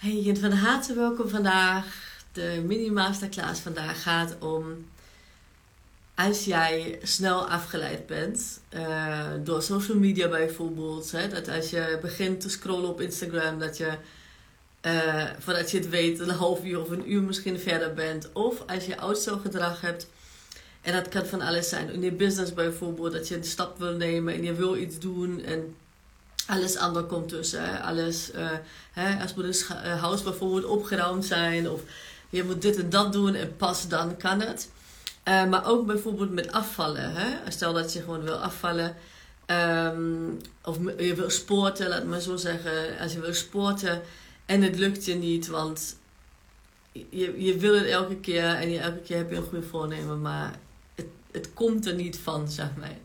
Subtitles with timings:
[0.00, 1.84] Hey, en van harte welkom vandaag.
[2.32, 4.86] De mini-masterclass vandaag gaat om
[6.14, 11.10] als jij snel afgeleid bent uh, door social media bijvoorbeeld.
[11.10, 13.92] Hè, dat als je begint te scrollen op Instagram, dat je
[14.86, 18.32] uh, voordat je het weet een half uur of een uur misschien verder bent.
[18.32, 18.96] Of als je
[19.42, 20.08] gedrag hebt.
[20.80, 21.92] En dat kan van alles zijn.
[21.92, 25.44] In je business bijvoorbeeld, dat je een stap wil nemen en je wil iets doen
[25.44, 25.74] en
[26.50, 27.64] alles ander komt tussen.
[27.64, 27.80] Hè?
[27.80, 28.50] Alles, uh,
[28.92, 29.22] hè?
[29.22, 31.80] als moet uh, huis bijvoorbeeld opgeruimd zijn of
[32.30, 34.70] je moet dit en dat doen en pas dan kan het.
[35.28, 37.12] Uh, maar ook bijvoorbeeld met afvallen.
[37.12, 37.50] Hè?
[37.50, 38.96] Stel dat je gewoon wil afvallen.
[39.46, 42.98] Um, of je wil sporten, laat maar zo zeggen.
[42.98, 44.02] Als je wil sporten
[44.46, 45.96] en het lukt je niet, want
[46.92, 50.20] je, je wil het elke keer en je, elke keer heb je een goede voornemen,
[50.20, 50.58] maar
[50.94, 52.96] het, het komt er niet van, zeg maar.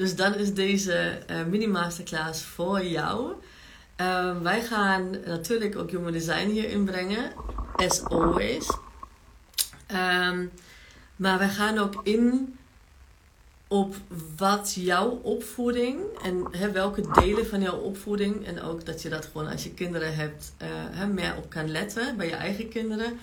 [0.00, 3.32] Dus dan is deze uh, mini-masterclass voor jou.
[4.00, 7.32] Uh, wij gaan natuurlijk ook Human Design hier inbrengen,
[7.76, 8.70] as always.
[9.92, 10.50] Um,
[11.16, 12.56] maar wij gaan ook in
[13.68, 13.94] op
[14.36, 19.28] wat jouw opvoeding en hè, welke delen van jouw opvoeding, en ook dat je dat
[19.32, 20.52] gewoon als je kinderen hebt,
[20.98, 23.18] uh, meer op kan letten bij je eigen kinderen,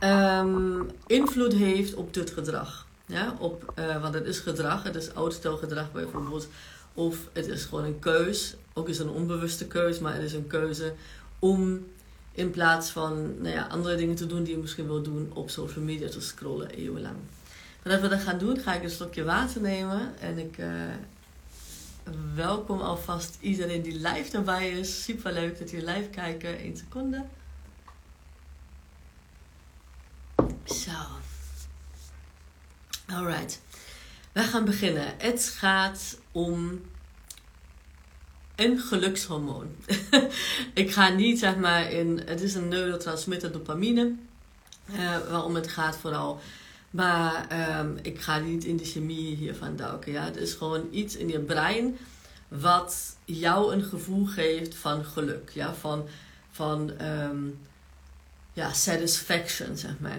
[0.00, 2.85] um, invloed heeft op dit gedrag.
[3.06, 6.48] Ja, op, uh, want het is gedrag, het is oudstelgedrag bijvoorbeeld.
[6.94, 8.54] Of het is gewoon een keus.
[8.72, 10.94] Ook is een onbewuste keus, maar het is een keuze
[11.38, 11.86] om
[12.32, 15.50] in plaats van nou ja, andere dingen te doen die je misschien wil doen, op
[15.50, 17.16] social media te scrollen eeuwenlang.
[17.82, 20.18] Voordat we dat gaan doen, ga ik een slokje water nemen.
[20.20, 20.68] En ik uh,
[22.34, 25.04] welkom alvast iedereen die live erbij is.
[25.04, 26.58] Super leuk dat jullie live kijken.
[26.58, 27.24] 1 seconde.
[30.64, 31.25] Zo.
[33.12, 33.60] Alright.
[34.32, 35.14] We gaan beginnen.
[35.18, 36.80] Het gaat om
[38.54, 39.76] een gelukshormoon.
[40.74, 42.22] ik ga niet zeg maar in.
[42.24, 44.14] Het is een neurotransmitter dopamine.
[44.90, 46.40] Uh, waarom het gaat vooral.
[46.90, 47.46] Maar
[47.78, 50.12] um, ik ga niet in de chemie hiervan duiken.
[50.12, 50.24] Ja?
[50.24, 51.98] Het is gewoon iets in je brein
[52.48, 55.50] wat jou een gevoel geeft van geluk.
[55.54, 55.74] Ja?
[55.74, 56.08] Van,
[56.50, 57.58] van um,
[58.52, 60.18] ja, satisfaction, zeg maar.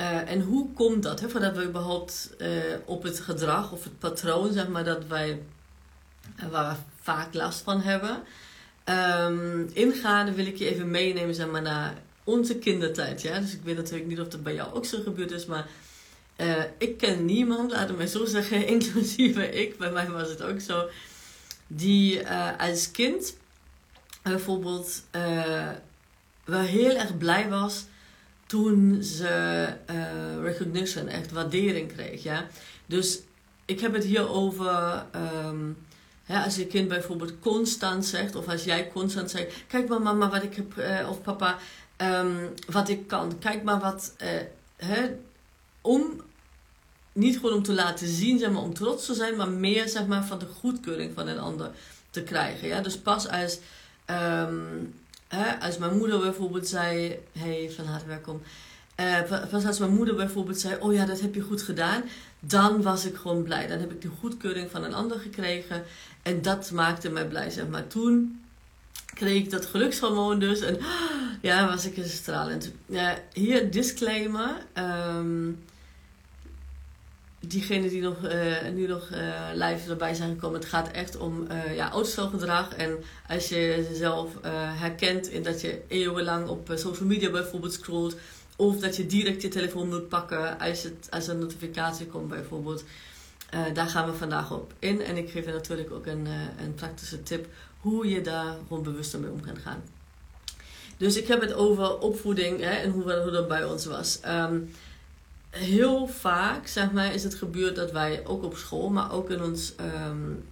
[0.00, 1.20] Uh, en hoe komt dat?
[1.20, 1.28] Hè?
[1.28, 2.48] Voordat we überhaupt uh,
[2.84, 5.42] op het gedrag of het patroon, zeg maar, dat wij,
[6.40, 8.22] uh, waar we vaak last van hebben,
[8.84, 11.94] um, ingaan, wil ik je even meenemen, zeg maar, naar
[12.24, 13.22] onze kindertijd.
[13.22, 13.40] Ja?
[13.40, 15.66] Dus ik weet natuurlijk niet of dat bij jou ook zo gebeurd is, maar
[16.78, 20.88] ik ken niemand, laten we zo zeggen, inclusief ik, bij mij was het ook zo,
[21.66, 22.28] die
[22.58, 23.36] als kind
[24.22, 25.02] bijvoorbeeld
[26.44, 27.84] wel heel erg blij was
[28.54, 32.22] toen ze uh, recognition, echt waardering kreeg.
[32.22, 32.46] Ja?
[32.86, 33.20] Dus
[33.64, 35.04] ik heb het hier over
[35.46, 35.76] um,
[36.26, 40.42] als je kind bijvoorbeeld constant zegt, of als jij constant zegt: Kijk maar, mama, wat
[40.42, 41.58] ik heb, uh, of papa,
[41.96, 43.38] um, wat ik kan.
[43.38, 44.14] Kijk maar wat.
[44.22, 44.28] Uh,
[44.76, 45.10] hè,
[45.80, 46.20] om
[47.12, 50.06] niet gewoon om te laten zien, zeg maar, om trots te zijn, maar meer zeg
[50.06, 51.70] maar, van de goedkeuring van een ander
[52.10, 52.68] te krijgen.
[52.68, 52.80] Ja?
[52.80, 53.58] Dus pas als.
[54.10, 54.94] Um,
[55.60, 58.42] als mijn moeder bijvoorbeeld zei, hey, van harte welkom.
[59.00, 62.02] Uh, als mijn moeder bijvoorbeeld zei, oh ja, dat heb je goed gedaan.
[62.40, 63.66] Dan was ik gewoon blij.
[63.66, 65.82] Dan heb ik de goedkeuring van een ander gekregen.
[66.22, 67.86] En dat maakte mij blij, zeg maar.
[67.86, 68.40] Toen
[69.14, 70.60] kreeg ik dat gelukshormoon dus.
[70.60, 70.78] En
[71.42, 72.72] ja, was ik stralend.
[72.86, 74.50] Ja, hier disclaimer.
[75.16, 75.64] Um,
[77.46, 79.18] diegenen die nog, uh, nu nog uh,
[79.52, 82.74] live erbij zijn gekomen, het gaat echt om uh, ja, oudstelgedrag.
[82.74, 84.30] En als je jezelf
[84.78, 88.16] herkent in dat je eeuwenlang op social media bijvoorbeeld scrolt,
[88.56, 92.84] of dat je direct je telefoon moet pakken als, het, als een notificatie komt bijvoorbeeld.
[93.72, 95.02] daar gaan we vandaag op in.
[95.02, 96.26] En ik geef je natuurlijk ook een,
[96.58, 97.46] een praktische tip
[97.80, 99.82] hoe je daar gewoon bewuster mee om kan gaan.
[100.96, 104.20] Dus ik heb het over opvoeding hè, en hoe, hoe dat bij ons was.
[104.26, 104.70] Um,
[105.54, 109.42] heel vaak, zeg maar, is het gebeurd dat wij ook op school, maar ook in
[109.42, 109.72] ons
[110.08, 110.44] um,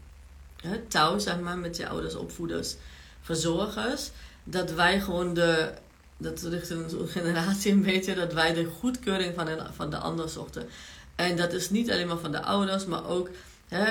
[0.89, 2.75] touw, zeg maar, met je ouders, opvoeders,
[3.21, 4.11] verzorgers,
[4.45, 5.73] dat wij gewoon de,
[6.17, 9.97] dat ligt in onze generatie een beetje, dat wij de goedkeuring van de, van de
[9.97, 10.69] ander zochten.
[11.15, 13.29] En dat is niet alleen maar van de ouders, maar ook,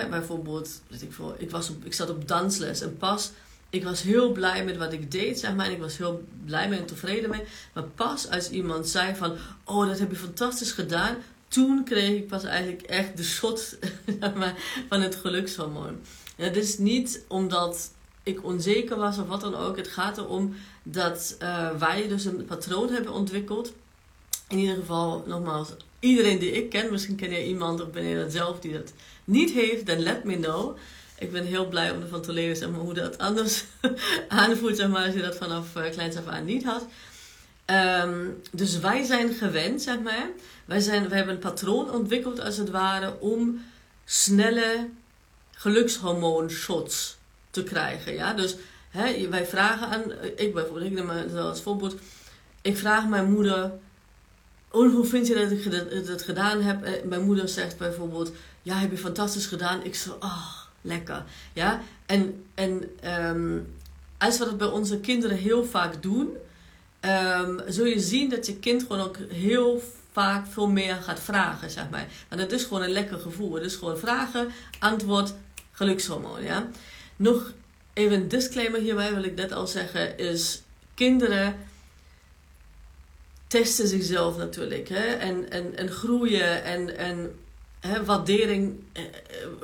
[0.09, 3.31] bijvoorbeeld, ik, ik, was ik zat op dansles en pas
[3.71, 5.65] ik was heel blij met wat ik deed, zeg maar.
[5.65, 7.43] En ik was heel blij mee en tevreden mee.
[7.73, 9.37] Maar pas als iemand zei van...
[9.63, 11.15] Oh, dat heb je fantastisch gedaan.
[11.47, 13.77] Toen kreeg ik pas eigenlijk echt de shot
[14.89, 15.99] van het gelukshormoon.
[16.35, 17.91] Dat is niet omdat
[18.23, 19.77] ik onzeker was of wat dan ook.
[19.77, 23.73] Het gaat erom dat uh, wij dus een patroon hebben ontwikkeld.
[24.47, 25.69] In ieder geval, nogmaals,
[25.99, 26.91] iedereen die ik ken.
[26.91, 29.85] Misschien ken jij iemand of ben je dat zelf die dat niet heeft.
[29.85, 30.77] Dan let me know
[31.21, 33.63] ik ben heel blij om ervan te leren zeg maar, hoe dat anders
[34.27, 36.85] aanvoelt zeg maar, als je dat vanaf uh, kleins af aan niet had.
[37.65, 40.29] Ehm, dus wij zijn gewend, zeg maar.
[40.65, 43.61] Wij, zijn, we hebben een patroon ontwikkeld, als het ware, om
[44.05, 44.89] snelle
[45.51, 47.17] gelukshormoonshots
[47.51, 48.13] te krijgen.
[48.13, 48.33] Ja?
[48.33, 48.55] Dus
[48.89, 50.03] hè, wij vragen aan,
[50.35, 51.95] ik bijvoorbeeld, ik neem maar als voorbeeld,
[52.61, 53.71] ik vraag mijn moeder,
[54.71, 56.83] oh, hoe vind je dat ik dat, gedaan heb?
[56.83, 58.31] Eh, mijn moeder zegt bijvoorbeeld,
[58.61, 59.83] ja, heb je fantastisch gedaan.
[59.83, 60.17] Ik zo,
[60.81, 61.23] lekker.
[61.53, 61.81] Ja?
[62.05, 62.83] En, en
[63.27, 63.75] um,
[64.17, 66.29] als we dat bij onze kinderen heel vaak doen,
[67.01, 69.81] um, zul je zien dat je kind gewoon ook heel
[70.11, 72.07] vaak veel meer gaat vragen, zeg maar.
[72.29, 73.53] Want het is gewoon een lekker gevoel.
[73.53, 75.33] Het is gewoon vragen, antwoord,
[75.71, 76.69] gelukshormoon, ja.
[77.15, 77.53] Nog
[77.93, 80.61] even een disclaimer hierbij wil ik net al zeggen, is
[80.93, 81.55] kinderen
[83.47, 85.05] testen zichzelf natuurlijk, hè.
[85.05, 87.39] En, en, en groeien en, en
[88.05, 89.09] waardering eh, eh,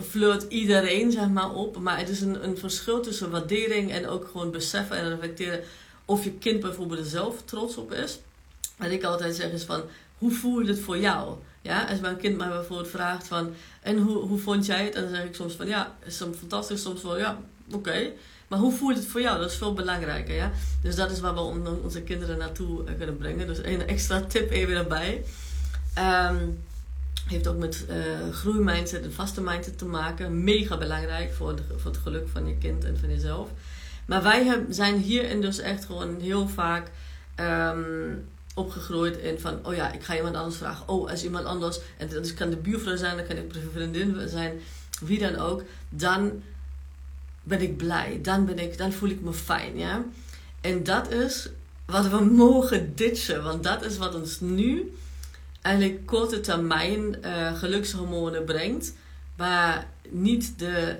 [0.09, 1.77] flirt iedereen, zeg maar, op.
[1.77, 5.63] Maar het is een, een verschil tussen waardering en ook gewoon beseffen en reflecteren
[6.05, 8.19] of je kind bijvoorbeeld er zelf trots op is.
[8.77, 9.81] Wat ik altijd zeg is van,
[10.17, 11.35] hoe voel je het voor jou?
[11.61, 14.93] Ja, als mijn kind mij bijvoorbeeld vraagt van, en hoe, hoe vond jij het?
[14.93, 17.39] Dan zeg ik soms van, ja, is soms fantastisch, soms wel, ja,
[17.71, 18.11] oké.
[18.47, 19.39] Maar hoe voelt het voor jou?
[19.39, 20.51] Dat is veel belangrijker, ja.
[20.81, 21.39] Dus dat is waar we
[21.83, 23.47] onze kinderen naartoe eh, kunnen brengen.
[23.47, 25.23] Dus een extra tip even erbij.
[25.97, 26.63] Um,
[27.25, 30.43] heeft ook met uh, groeimindset en vaste mindset te maken.
[30.43, 33.49] Mega belangrijk voor, voor het geluk van je kind en van jezelf.
[34.05, 36.91] Maar wij heb, zijn hierin dus echt gewoon heel vaak
[37.39, 38.25] um,
[38.55, 40.87] opgegroeid in van, oh ja, ik ga iemand anders vragen.
[40.87, 44.59] Oh, als iemand anders, en dat kan de buurvrouw zijn, dat kan de vriendin zijn,
[45.01, 46.41] wie dan ook, dan
[47.43, 48.19] ben ik blij.
[48.21, 50.05] Dan, ben ik, dan voel ik me fijn, ja.
[50.61, 51.49] En dat is
[51.85, 54.93] wat we mogen ditchen, want dat is wat ons nu
[55.67, 58.93] eigenlijk korte termijn uh, gelukshormonen brengt,
[59.35, 60.95] maar niet de,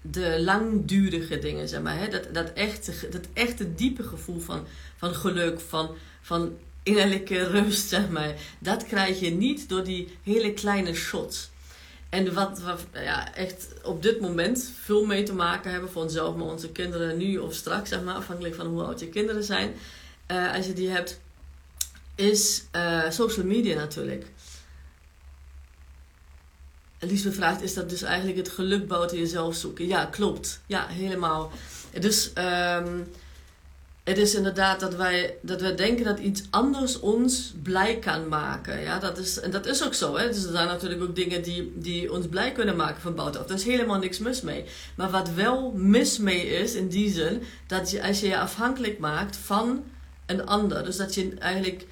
[0.00, 1.98] de langdurige dingen, zeg maar.
[1.98, 2.08] Hè?
[2.08, 4.66] Dat, dat, echte, dat echte diepe gevoel van,
[4.96, 5.90] van geluk, van,
[6.20, 8.34] van innerlijke rust, zeg maar.
[8.58, 11.50] Dat krijg je niet door die hele kleine shots.
[12.08, 16.36] En wat we ja, echt op dit moment veel mee te maken hebben voor onszelf,
[16.36, 19.74] maar onze kinderen nu of straks, zeg maar, afhankelijk van hoe oud je kinderen zijn.
[20.30, 21.20] Uh, als je die hebt,
[22.16, 24.26] is uh, social media natuurlijk.
[26.98, 29.86] Liesbeth vraagt, is dat dus eigenlijk het geluk buiten jezelf zoeken?
[29.86, 30.60] Ja, klopt.
[30.66, 31.50] Ja, helemaal.
[32.00, 33.06] Dus um,
[34.06, 38.80] het is inderdaad dat wij, dat wij denken dat iets anders ons blij kan maken.
[38.80, 40.16] Ja, dat is, en dat is ook zo.
[40.16, 40.28] Hè?
[40.28, 43.46] Dus er zijn natuurlijk ook dingen die, die ons blij kunnen maken van buitenaf.
[43.46, 44.64] Daar is helemaal niks mis mee.
[44.94, 48.98] Maar wat wel mis mee is, in die zin, dat je, als je je afhankelijk
[48.98, 49.84] maakt van
[50.26, 50.84] een ander.
[50.84, 51.86] Dus dat je eigenlijk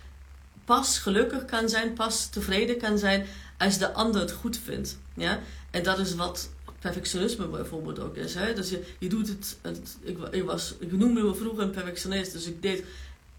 [0.65, 3.27] pas gelukkig kan zijn, pas tevreden kan zijn
[3.59, 4.99] als de ander het goed vindt.
[5.15, 5.41] Ja?
[5.71, 8.35] En dat is wat perfectionisme bijvoorbeeld ook is.
[8.35, 8.55] Hè?
[8.55, 9.57] Dus je, je doet het,
[10.31, 12.85] ik, was, ik noemde me vroeger een perfectionist, dus ik deed,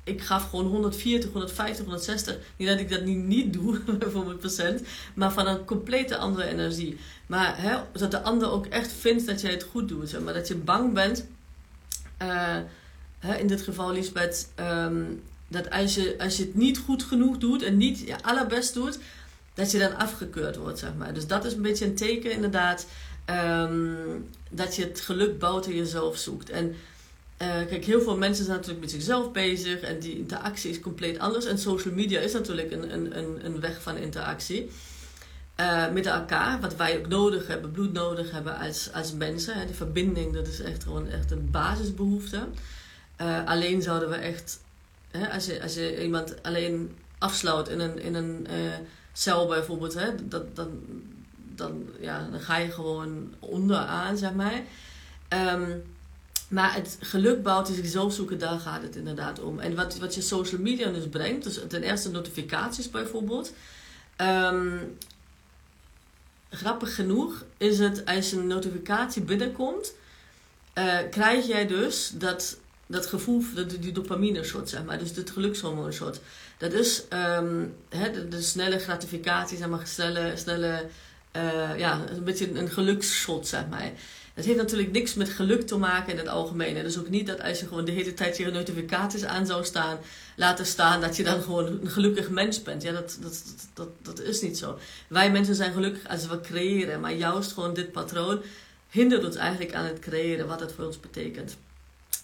[0.04, 2.38] ik gaf gewoon 140, 150, 160.
[2.58, 4.82] Niet dat ik dat niet, niet doe, bijvoorbeeld procent,
[5.14, 6.98] maar van een complete andere energie.
[7.28, 10.48] Maar hè, dat de ander ook echt vindt dat jij het goed doet, maar dat
[10.48, 11.26] je bang bent,
[12.22, 12.58] uh,
[13.20, 17.38] hè, in dit geval Lisbeth, um, dat als je, als je het niet goed genoeg
[17.38, 19.00] doet en niet je allerbest doet,
[19.54, 21.14] dat je dan afgekeurd wordt, zeg maar.
[21.14, 22.86] Dus dat is een beetje een teken, inderdaad,
[23.30, 26.50] um, dat je het geluk buiten jezelf zoekt.
[26.50, 26.76] En
[27.42, 31.20] uh, kijk, heel veel mensen zijn natuurlijk met zichzelf bezig en die interactie is compleet
[31.20, 31.46] anders.
[31.46, 34.70] En social media is natuurlijk een, een, een, een weg van interactie.
[35.60, 39.60] Uh, met elkaar, wat wij ook nodig hebben, bloed nodig hebben als, als mensen.
[39.60, 39.66] Hè.
[39.66, 42.48] Die verbinding, dat is echt gewoon echt een basisbehoefte.
[43.22, 44.60] Uh, alleen zouden we echt
[45.16, 48.74] hè, als, je, als je iemand alleen afsluit in een, in een uh,
[49.14, 50.70] cel bijvoorbeeld, hè, dat, dan,
[51.56, 54.62] dan, ja, dan ga je gewoon onderaan, zeg maar.
[55.30, 55.84] Um,
[56.48, 59.60] maar het geluk bouwt is zichzelf zoeken, daar gaat het inderdaad om.
[59.60, 63.54] En wat, wat je social media dus brengt, dus ten eerste notificaties bijvoorbeeld.
[64.22, 64.98] Um,
[66.50, 69.94] grappig genoeg is het als een notificatie binnenkomt,
[70.78, 72.58] uh, krijg jij dus dat
[72.88, 76.22] dat gevoel, dat, die dopamine shot, zeg maar, dus het gelukshormoon shot.
[76.58, 77.76] Dat is um,
[78.30, 80.86] de, snelle gratificatie, zeg maar, snelle, snelle
[81.36, 83.92] uh, ja, een beetje een geluksshot, zeg maar.
[84.34, 86.78] Dat heeft natuurlijk niks met geluk te maken in het algemeen.
[86.78, 89.64] En dus ook niet dat als je gewoon de hele tijd je notificaties aan zou
[89.64, 89.98] staan,
[90.36, 92.82] laten staan, dat je dan gewoon een gelukkig mens bent.
[92.82, 94.80] Ja, dat, dat, dat, dat, is niet zo.
[95.08, 98.42] Wij mensen zijn gelukkig als we creëren, maar juist gewoon dit patroon
[98.90, 101.58] hindert ons eigenlijk aan het creëren, wat het voor ons betekent.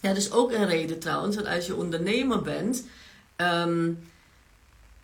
[0.01, 2.83] Ja, dus ook een reden trouwens, dat als je ondernemer bent
[3.37, 3.99] um,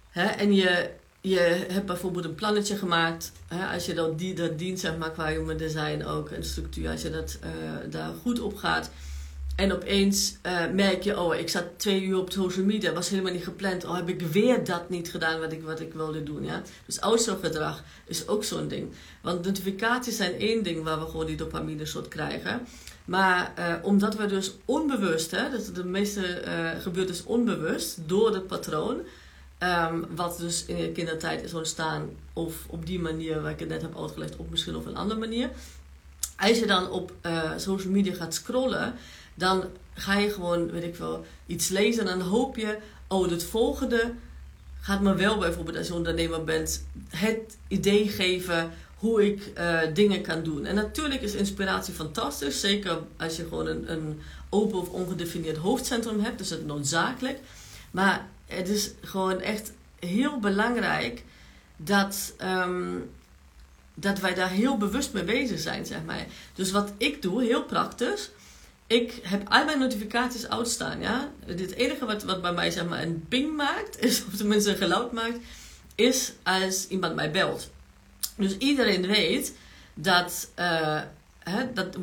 [0.10, 0.90] hè, en je,
[1.22, 5.12] je hebt bijvoorbeeld een plannetje gemaakt, hè, als je dat, die, dat dient zeg maar
[5.12, 8.92] qua human design ook, een structuur, als je dat, uh, daar goed op gaat,
[9.58, 13.32] En opeens uh, merk je, oh, ik zat twee uur op social media, was helemaal
[13.32, 13.86] niet gepland.
[13.86, 16.62] Oh, heb ik weer dat niet gedaan wat ik, wat ik wilde doen, ja.
[16.86, 17.00] Dus
[17.42, 18.92] gedrag is ook zo'n ding.
[19.22, 22.68] Want notificaties zijn één ding waar we gewoon die dopamine soort krijgen.
[23.06, 28.34] Maar uh, omdat we dus onbewust, hè, dat de meeste uh, gebeurt dus onbewust door
[28.34, 29.00] het patroon,
[29.60, 33.70] um, wat dus in je kindertijd is ontstaan, of op die manier waar ik het
[33.70, 35.50] net heb uitgelegd, of misschien op een andere manier.
[36.38, 37.12] Als je dan op
[37.58, 38.94] social media gaat scrollen,
[39.38, 39.64] dan
[39.94, 42.78] ga je gewoon, weet ik wel, iets lezen en dan hoop je,
[43.08, 44.14] oh, het volgende
[44.82, 50.22] gaat me wel bijvoorbeeld als je ondernemer bent, het idee geven hoe ik uh, dingen
[50.22, 50.66] kan doen.
[50.66, 56.20] En natuurlijk is inspiratie fantastisch, zeker als je gewoon een, een open of ongedefinieerd hoofdcentrum
[56.20, 57.40] hebt, dus het noodzakelijk.
[57.92, 61.24] Maar het is gewoon echt heel belangrijk
[61.78, 63.10] dat, um,
[63.94, 66.26] dat wij daar heel bewust mee bezig zijn, zeg maar.
[66.54, 68.30] Dus wat ik doe, heel praktisch,
[68.88, 71.32] ik heb al mijn notificaties uitstaan, ja.
[71.46, 74.78] Het enige wat, wat bij mij zeg maar een ping maakt, is, of tenminste een
[74.78, 75.38] geluid maakt,
[75.96, 77.70] is als iemand mij belt.
[78.36, 79.54] Dus iedereen weet
[79.94, 81.02] dat, uh,
[81.40, 81.98] hè, dat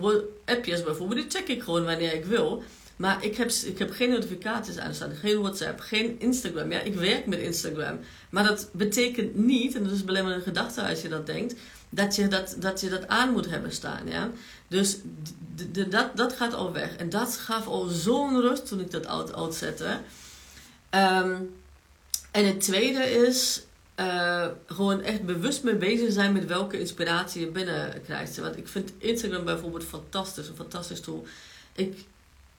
[0.45, 2.63] appjes bijvoorbeeld, die check ik gewoon wanneer ik wil.
[2.97, 6.73] Maar ik heb, ik heb geen notificaties aanstaan, geen WhatsApp, geen Instagram.
[6.73, 7.99] Ja, ik werk met Instagram.
[8.31, 11.55] Maar dat betekent niet, en dat is alleen maar een gedachte als je dat denkt,
[11.95, 14.09] dat je dat, dat, je dat aan moet hebben staan.
[14.09, 14.31] Ja?
[14.69, 14.97] Dus
[15.89, 16.97] dat, dat gaat al weg.
[16.97, 19.99] En dat gaf al zo'n rust toen ik dat uit, uitzette.
[20.91, 21.55] Um,
[22.31, 23.63] en het tweede is
[24.01, 28.37] uh, gewoon echt bewust mee bezig zijn met welke inspiratie je binnenkrijgt.
[28.37, 31.27] Want ik vind Instagram bijvoorbeeld fantastisch, een fantastisch tool.
[31.73, 32.05] Ik,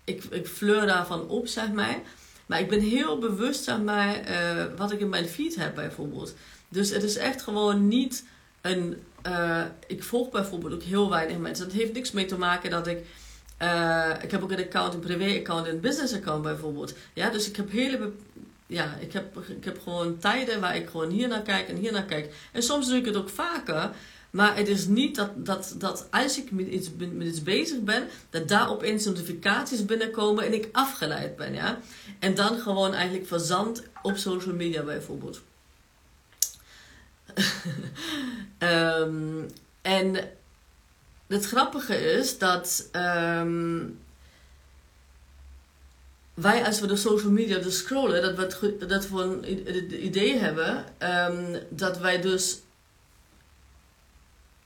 [0.04, 2.00] ik, ik fleur daarvan op, zeg maar.
[2.46, 6.34] Maar ik ben heel bewust, zeg maar, uh, wat ik in mijn feed heb bijvoorbeeld.
[6.70, 8.24] Dus het is echt gewoon niet
[8.66, 11.66] een uh, ik volg bijvoorbeeld ook heel weinig mensen.
[11.66, 13.06] Dat heeft niks mee te maken dat ik.
[13.62, 16.94] Uh, ik heb ook een account, een privé-account en een business-account bijvoorbeeld.
[17.14, 18.12] Ja, dus ik heb hele.
[18.68, 21.92] Ja, ik heb, ik heb gewoon tijden waar ik gewoon hier naar kijk en hier
[21.92, 22.34] naar kijk.
[22.52, 23.90] En soms doe ik het ook vaker.
[24.30, 28.08] Maar het is niet dat, dat, dat als ik met iets, met iets bezig ben,
[28.30, 31.54] dat daar opeens notificaties binnenkomen en ik afgeleid ben.
[31.54, 31.80] Ja?
[32.20, 35.42] En dan gewoon eigenlijk verzand op social media bijvoorbeeld.
[38.60, 39.50] Um,
[39.82, 40.30] en
[41.28, 44.00] het grappige is dat um,
[46.34, 50.86] wij, als we de social media dus scrollen, dat we, dat we een idee hebben
[51.00, 52.60] um, dat wij dus.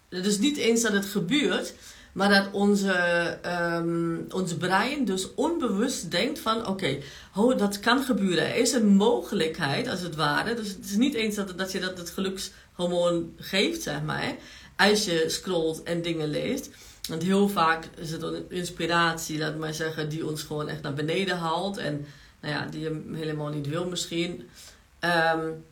[0.09, 1.73] Het is niet eens dat het gebeurt,
[2.13, 3.37] maar dat onze,
[3.75, 6.99] um, ons brein dus onbewust denkt van oké,
[7.33, 8.47] okay, dat kan gebeuren.
[8.47, 10.53] Er is een mogelijkheid als het ware.
[10.53, 14.35] Dus het is niet eens dat, dat je dat het gelukshormoon geeft, zeg maar.
[14.77, 16.69] Als je scrolt en dingen leest.
[17.09, 20.93] Want heel vaak is het een inspiratie, laat maar zeggen, die ons gewoon echt naar
[20.93, 21.77] beneden haalt.
[21.77, 22.05] En
[22.41, 24.49] nou ja, die je helemaal niet wil misschien.
[25.35, 25.63] Um,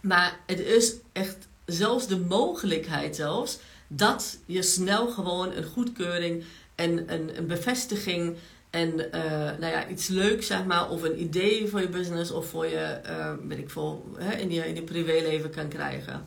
[0.00, 1.36] maar het is echt
[1.66, 3.58] zelfs de mogelijkheid zelfs
[3.96, 6.44] dat je snel gewoon een goedkeuring
[6.74, 8.36] en een, een bevestiging
[8.70, 12.48] en uh, nou ja, iets leuks, zeg maar, of een idee voor je business of
[12.48, 16.24] voor je, uh, weet ik veel, hè, in, je, in je privéleven kan krijgen.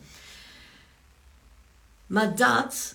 [2.06, 2.94] Maar dat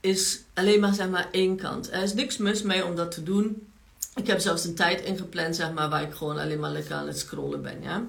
[0.00, 1.92] is alleen maar, zeg maar, één kant.
[1.92, 3.66] Er is niks mis mee om dat te doen.
[4.14, 7.06] Ik heb zelfs een tijd ingepland, zeg maar, waar ik gewoon alleen maar lekker aan
[7.06, 8.04] het scrollen ben, ja.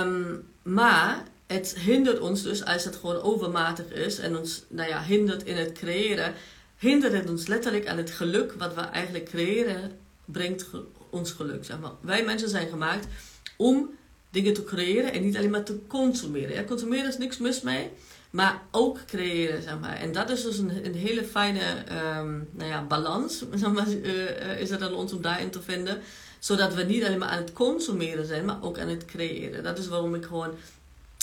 [0.00, 5.02] Um, maar het hindert ons dus als het gewoon overmatig is en ons nou ja,
[5.02, 6.34] hindert in het creëren,
[6.78, 10.66] hindert het ons letterlijk aan het geluk wat we eigenlijk creëren, brengt
[11.10, 11.64] ons geluk.
[11.64, 11.92] Zeg maar.
[12.00, 13.06] Wij mensen zijn gemaakt
[13.56, 13.90] om
[14.30, 16.54] dingen te creëren en niet alleen maar te consumeren.
[16.54, 17.90] Ja, consumeren is niks mis mee,
[18.30, 19.62] maar ook creëren.
[19.62, 19.96] Zeg maar.
[19.96, 21.84] En dat is dus een, een hele fijne
[22.18, 26.00] um, nou ja, balans, zeg maar, uh, is het aan ons om daarin te vinden.
[26.38, 29.62] Zodat we niet alleen maar aan het consumeren zijn, maar ook aan het creëren.
[29.62, 30.54] Dat is waarom ik gewoon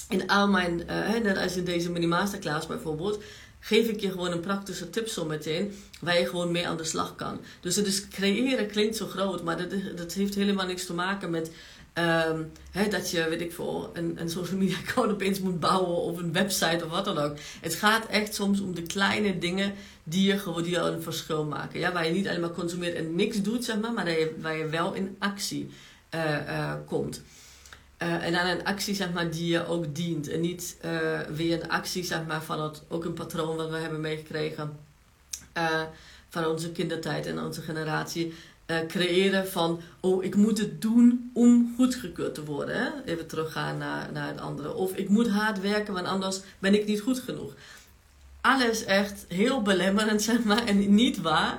[0.09, 3.23] in al mijn, uh, net als in deze mini masterclass bijvoorbeeld,
[3.59, 6.83] geef ik je gewoon een praktische tip zo meteen, waar je gewoon mee aan de
[6.83, 7.39] slag kan.
[7.61, 11.29] Dus het is creëren klinkt zo groot, maar dat, dat heeft helemaal niks te maken
[11.29, 11.51] met
[11.93, 12.51] um,
[12.89, 16.33] dat je, weet ik veel, een, een social media account opeens moet bouwen of een
[16.33, 17.37] website of wat dan ook.
[17.61, 19.73] Het gaat echt soms om de kleine dingen
[20.03, 21.79] die je gewoon die een verschil maken.
[21.79, 24.35] Ja, waar je niet alleen maar consumeert en niks doet, zeg maar, maar waar je,
[24.41, 25.69] waar je wel in actie
[26.15, 27.21] uh, uh, komt.
[28.03, 30.29] Uh, en dan een actie zeg maar, die je ook dient.
[30.29, 33.77] En niet uh, weer een actie zeg maar, van het, ook een patroon wat we
[33.77, 34.77] hebben meegekregen
[35.57, 35.81] uh,
[36.29, 38.33] van onze kindertijd en onze generatie.
[38.87, 42.93] creëren van, oh ik moet het doen om goedgekeurd te worden.
[43.05, 44.73] Even teruggaan naar, naar het andere.
[44.73, 47.53] Of ik moet hard werken, want anders ben ik niet goed genoeg.
[48.41, 51.57] alles echt heel belemmerend, zeg maar, en niet waar.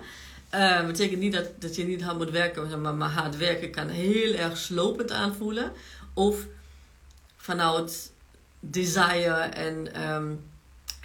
[0.54, 3.88] Uh, betekent niet dat, dat je niet hard moet werken, maar, maar hard werken kan
[3.88, 5.72] heel erg slopend aanvoelen.
[6.20, 6.46] Of
[7.36, 8.12] vanuit
[8.60, 10.32] desire en, ehm,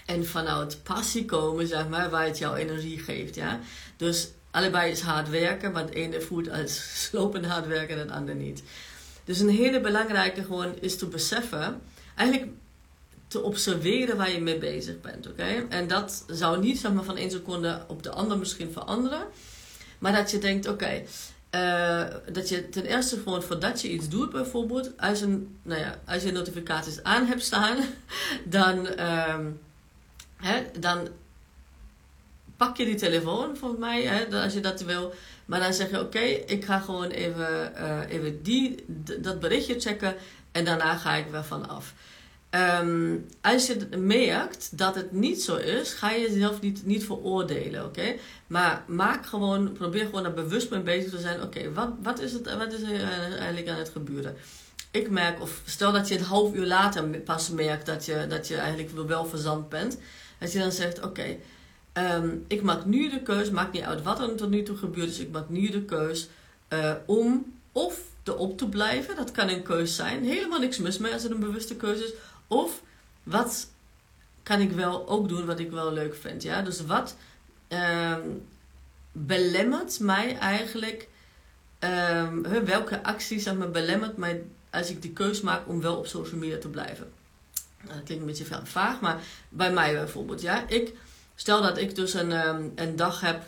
[0.05, 3.36] en vanuit passie komen, zeg maar, waar het jouw energie geeft.
[3.36, 3.60] Ja?
[3.98, 8.12] Dus allebei is hard werken, maar het ene voelt als slopend hard werken en het
[8.12, 8.63] andere niet.
[9.24, 11.81] Dus een hele belangrijke gewoon is te beseffen,
[12.15, 12.51] eigenlijk
[13.27, 15.27] te observeren waar je mee bezig bent.
[15.27, 15.65] oké?
[15.69, 19.27] En dat zou niet zeg maar, van één seconde op de andere misschien veranderen.
[20.00, 21.03] Maar dat je denkt, oké,
[21.56, 26.00] eh, dat je ten eerste gewoon voordat je iets doet bijvoorbeeld, als, een, nou ja,
[26.06, 27.78] als je notificaties aan hebt staan,
[28.58, 29.46] dan, ehm,
[30.38, 31.08] hè, dan
[32.58, 35.14] pak je die telefoon volgens mij, hè, als je dat wil.
[35.46, 38.86] Maar dan zeg je, oké, ik ga gewoon even, uh, even die,
[39.20, 40.16] dat berichtje checken
[40.52, 41.94] en daarna ga ik weer van af.
[42.50, 47.86] Ehm, als je merkt dat het niet zo is, ga je jezelf niet, niet veroordelen,
[47.86, 48.16] oké?
[48.48, 51.42] Maar maak gewoon, probeer gewoon er bewust mee bezig te zijn.
[51.42, 54.36] Oké, wat, wat, is het, wat is er eh, eigenlijk aan het gebeuren?
[54.92, 58.48] Ik merk, of stel dat je een half uur later pas merkt dat je, dat
[58.48, 59.98] je eigenlijk wel verzand bent.
[60.40, 61.38] Dat je dan zegt, oké,
[61.94, 65.10] ehm, ik maak nu de keus, maakt niet uit wat er tot nu toe gebeurd
[65.10, 65.20] is.
[65.20, 66.30] Ik maak nu de keus
[66.74, 69.16] uh, om of erop te blijven.
[69.16, 70.24] Dat kan een keus zijn.
[70.24, 72.14] Helemaal niks mis mee als het een bewuste keuze is
[72.48, 72.82] of
[73.24, 73.68] wat
[74.44, 76.44] kan ik wel ook doen wat ik wel leuk vind.
[76.44, 76.62] Ja?
[76.62, 77.16] Dus wat
[77.70, 78.48] um,
[79.12, 81.08] belemmert mij eigenlijk,
[81.80, 86.40] um, welke acties maar, belemmert mij als ik die keus maak om wel op social
[86.40, 87.12] media te blijven.
[87.84, 90.42] Dat klinkt een beetje vaag, maar bij mij bijvoorbeeld.
[90.42, 90.68] Ja?
[90.68, 90.94] Ik,
[91.36, 93.44] stel dat ik dus een, um, een dag heb,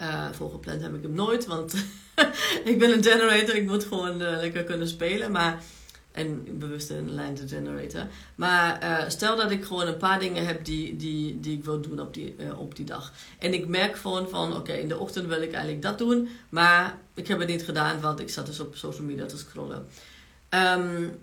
[0.00, 1.74] uh, volgepland heb ik hem nooit, want
[2.70, 5.32] ik ben een generator, ik moet gewoon uh, lekker kunnen spelen.
[5.32, 5.62] Maar
[6.12, 8.08] en bewust een lijn te genereren.
[8.34, 11.80] Maar uh, stel dat ik gewoon een paar dingen heb die, die, die ik wil
[11.80, 13.12] doen op die, uh, op die dag.
[13.38, 16.28] En ik merk gewoon van, oké, in de ochtend wil ik eigenlijk dat doen.
[16.48, 19.86] Maar ik heb het niet gedaan, want ik zat dus op social media te scrollen.
[20.50, 21.18] Um,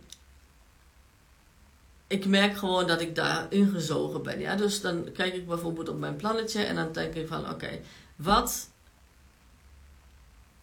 [2.08, 4.40] ik merk gewoon dat ik daar ingezogen ben.
[4.40, 4.56] Ja?
[4.56, 7.80] Dus dan kijk ik bijvoorbeeld op mijn plannetje en dan denk ik van, oké,
[8.16, 8.70] wat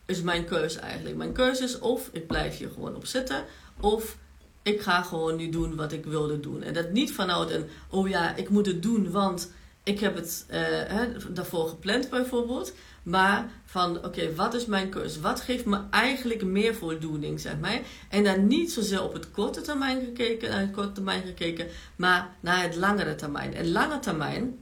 [0.07, 1.17] is mijn keuze eigenlijk?
[1.17, 3.45] Mijn keuze is of ik blijf hier gewoon op zitten
[3.81, 4.17] of
[4.63, 6.63] ik ga gewoon nu doen wat ik wilde doen.
[6.63, 10.45] En dat niet vanuit een, oh ja, ik moet het doen, want ik heb het
[10.49, 12.73] hè, daarvoor gepland bijvoorbeeld.
[13.03, 15.21] Maar van, oké, wat is mijn keuze?
[15.21, 17.81] Wat geeft me eigenlijk meer voldoening, zeg maar.
[18.09, 22.37] En dan niet zozeer op het korte termijn gekeken, naar het korte termijn gekeken, maar
[22.41, 23.55] naar het langere termijn.
[23.55, 24.59] En lange termijn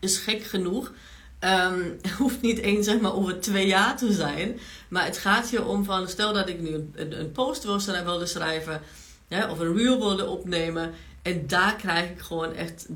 [0.00, 0.92] is gek genoeg
[1.44, 4.58] Um, hoeft niet eens zeg maar over twee jaar te zijn.
[4.88, 8.80] Maar het gaat hier om van, stel dat ik nu een, een post wilde schrijven.
[9.28, 10.92] Ja, of een reel wilde opnemen.
[11.22, 12.86] En daar krijg ik gewoon echt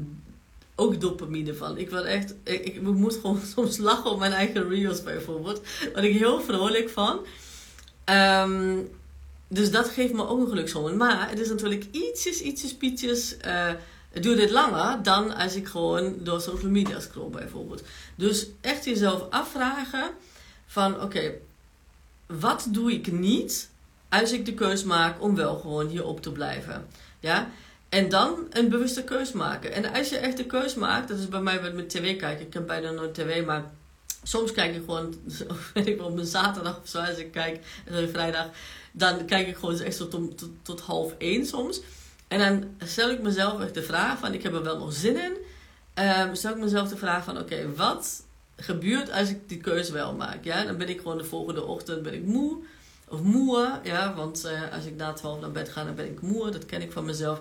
[0.75, 1.79] ook dopamine van.
[1.79, 5.61] Ik wil echt, ik, ik moet gewoon soms lachen op mijn eigen reels bijvoorbeeld.
[5.95, 7.27] Wat ik heel vrolijk van.
[8.05, 8.89] Um,
[9.49, 10.97] dus dat geeft me ook een gelukshormoon.
[10.97, 13.37] Maar het is natuurlijk ietsjes, ietsjes, pietjes...
[13.47, 13.71] Uh,
[14.13, 17.83] het dit langer dan als ik gewoon door social media scroll bijvoorbeeld.
[18.15, 20.11] Dus echt jezelf afvragen
[20.67, 21.33] van oké,
[22.27, 23.71] wat doe ik niet
[24.09, 26.87] als ik de keus maak om wel gewoon hierop te blijven.
[27.21, 27.51] Ja?
[27.89, 29.73] En dan een bewuste keus maken.
[29.73, 32.47] En als je echt de keus maakt, dat is bij mij met tv kijken.
[32.47, 33.71] Ik heb bijna nooit tv, maar
[34.23, 35.15] soms kijk ik gewoon,
[35.75, 38.47] weet ik op een zaterdag of zo, als ik kijk, en vrijdag,
[38.93, 41.81] dan kijk ik gewoon echt tot, tot, tot half één soms.
[42.33, 45.17] En dan stel ik mezelf echt de vraag van, ik heb er wel nog zin
[45.17, 45.37] in.
[46.05, 48.25] Um, stel ik mezelf de vraag van, oké, wat
[48.57, 50.45] gebeurt als ik die keuze wel maak?
[50.45, 52.57] Ja, dan ben ik gewoon de volgende ochtend ben ik moe.
[53.09, 56.21] Of moe, ja, want uh, als ik na 12 naar bed ga, dan ben ik
[56.21, 56.51] moe.
[56.51, 57.41] Dat ken ik van mezelf.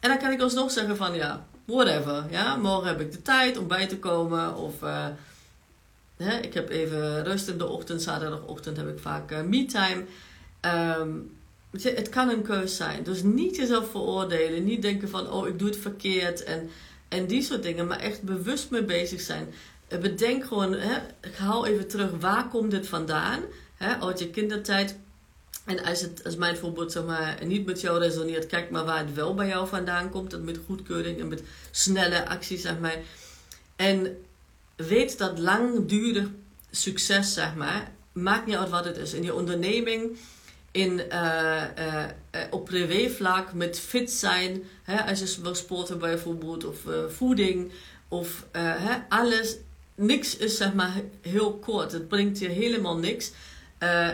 [0.00, 2.24] En dan kan ik alsnog zeggen van, ja, whatever.
[2.30, 4.56] Ja, morgen heb ik de tijd om bij te komen.
[4.56, 4.80] Of
[6.16, 8.02] hè, ik heb even rust in de ochtend.
[8.02, 10.04] Zaterdagochtend heb ik vaak uh, me-time.
[10.60, 11.35] Um,
[11.82, 13.02] het kan een keus zijn.
[13.02, 14.64] Dus niet jezelf veroordelen.
[14.64, 16.44] Niet denken van, oh, ik doe het verkeerd.
[16.44, 16.70] En,
[17.08, 17.86] en die soort dingen.
[17.86, 19.54] Maar echt bewust mee bezig zijn.
[19.88, 20.98] Eh, bedenk gewoon, hè,
[21.36, 22.10] haal even terug.
[22.20, 23.40] Waar komt dit vandaan?
[23.76, 24.96] Hè, uit je kindertijd.
[25.64, 28.98] En als, het, als mijn voorbeeld zeg maar, niet met jou resoneert, kijk maar waar
[28.98, 30.30] het wel bij jou vandaan komt.
[30.30, 32.96] Dat met goedkeuring en met snelle acties, zeg maar.
[33.76, 34.24] En
[34.76, 36.28] weet dat langdurig
[36.70, 39.12] succes, zeg maar, maakt niet uit wat het is.
[39.12, 40.18] In je onderneming,
[40.76, 42.04] in, uh, uh,
[42.50, 44.62] op privévlak met fit zijn.
[44.82, 46.76] Hè, als je wil sporten bijvoorbeeld, of
[47.08, 47.72] voeding,
[48.08, 49.56] of hè, alles.
[49.94, 51.92] Niks is zeg maar heel kort.
[51.92, 53.32] Het brengt je helemaal niks.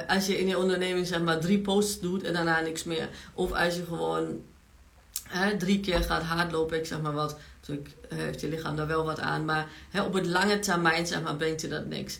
[0.08, 3.08] als je in je onderneming zeg maar drie posts doet en daarna niks meer.
[3.34, 4.42] Of als je gewoon
[5.28, 9.04] hè, drie keer gaat hardlopen, ik zeg maar wat, Natuurlijk heeft je lichaam daar wel
[9.04, 9.44] wat aan.
[9.44, 12.18] Maar hè, op het lange termijn zeg maar, brengt je dat niks.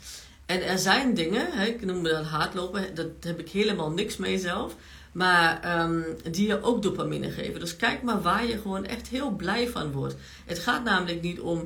[0.52, 4.38] En er zijn dingen, hè, ik noem dat hardlopen, dat heb ik helemaal niks mee
[4.38, 4.76] zelf.
[5.12, 7.60] Maar um, die je ook dopamine geven.
[7.60, 10.14] Dus kijk maar waar je gewoon echt heel blij van wordt.
[10.46, 11.58] Het gaat namelijk niet om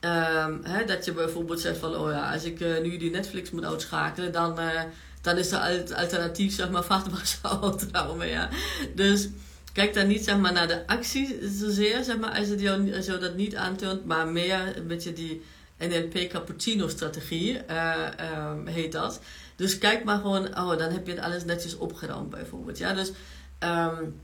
[0.00, 1.96] um, hè, dat je bijvoorbeeld zegt van...
[1.96, 4.82] Oh ja, als ik uh, nu die Netflix moet uitschakelen, dan, uh,
[5.20, 8.24] dan is er alternatief zeg maar vaatwassertrauma.
[8.24, 8.48] Ja.
[8.94, 9.28] Dus
[9.72, 13.36] kijk dan niet zeg maar, naar de actie zozeer, zeg maar, als het jou dat
[13.36, 14.04] niet aantoont.
[14.04, 15.42] Maar meer een beetje die
[15.78, 18.06] NLP cappuccino strategie uh,
[18.50, 19.20] um, heet dat.
[19.56, 22.78] Dus kijk maar gewoon, oh, dan heb je het alles netjes opgeruimd bijvoorbeeld.
[22.78, 23.12] Ja, dus
[23.60, 24.20] um,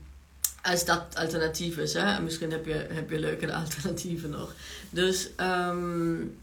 [0.61, 4.53] als dat alternatief is, hè, misschien heb je, heb je leukere alternatieven nog.
[4.89, 6.37] Dus um,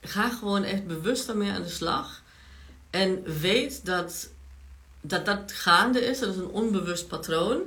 [0.00, 2.22] ga gewoon echt bewust ermee aan de slag.
[2.90, 4.28] En weet dat
[5.00, 7.60] dat, dat gaande is, dat is een onbewust patroon.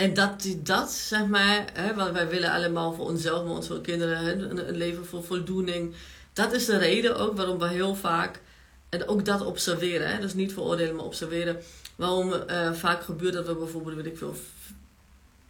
[0.00, 4.32] En dat dat, zeg maar, hè, wij willen allemaal voor onszelf, maar onze kinderen, hè,
[4.32, 5.94] een, leven voor voldoening
[6.32, 8.40] dat is de reden ook waarom we heel vaak,
[8.88, 11.62] en ook dat observeren, hè, dus niet veroordelen, maar observeren,
[11.96, 14.34] waarom uh, vaak gebeurt dat we bijvoorbeeld, weet ik veel,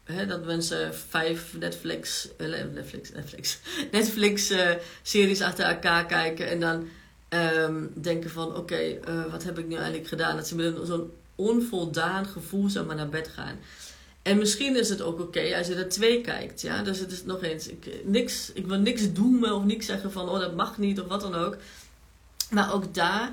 [0.05, 3.59] hè, dat mensen vijf Netflix, uh, Netflix, Netflix,
[3.93, 4.71] Netflix uh,
[5.03, 6.89] series achter elkaar kijken en dan
[7.29, 8.99] um, denken van, oké,
[9.31, 10.37] wat heb ik nu eigenlijk gedaan?
[10.37, 13.59] Dat ze met zo'n onvoldaan gevoel zeg maar, naar bed gaan.
[14.23, 16.61] En misschien is het ook oké als je er twee kijkt.
[16.61, 16.83] Ja?
[16.83, 20.29] Dus het is nog eens, ik, niks, ik wil niks doen of niks zeggen van,
[20.29, 21.57] oh dat mag niet of wat dan ook.
[22.51, 23.33] Maar ook daar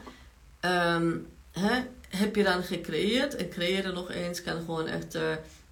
[0.61, 3.35] um, hè, heb je dan gecreëerd.
[3.35, 5.21] En creëren nog eens kan gewoon echt uh,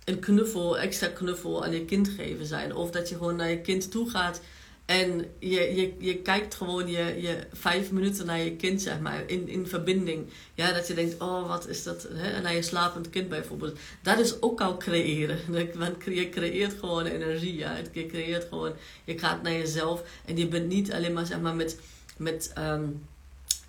[0.03, 2.75] een knuffel, extra knuffel aan je kind geven zijn.
[2.75, 4.41] Of dat je gewoon naar je kind toe gaat
[4.85, 9.23] en je, je, je kijkt gewoon je, je vijf minuten naar je kind, zeg maar,
[9.27, 10.29] in, in verbinding.
[10.53, 12.07] Ja, dat je denkt, oh, wat is dat?
[12.13, 12.41] Hè?
[12.41, 13.77] Naar je slapend kind bijvoorbeeld.
[14.01, 15.39] Dat is ook al creëren.
[15.77, 17.77] Want je creëert gewoon energie, ja.
[17.91, 20.03] Je creëert gewoon, je gaat naar jezelf.
[20.25, 21.79] En je bent niet alleen maar, zeg maar, met,
[22.17, 23.05] met um,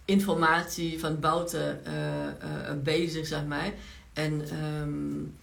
[0.05, 3.73] informatie van buiten uh, uh, bezig, zeg maar.
[4.13, 4.45] En...
[4.65, 5.35] Um,